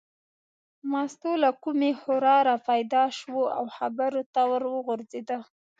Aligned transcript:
مستو 0.91 1.31
له 1.43 1.49
کومې 1.63 1.91
خوا 2.01 2.35
را 2.47 2.55
پیدا 2.69 3.03
شوه 3.19 3.43
او 3.57 3.65
خبرو 3.77 4.21
ته 4.33 4.41
ور 4.49 4.63
وغورځېده. 4.73 5.37